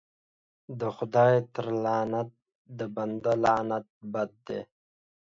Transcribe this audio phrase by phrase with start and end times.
[0.79, 2.29] د خداى تر لعنت
[2.79, 4.59] د بنده لعنت بد دى.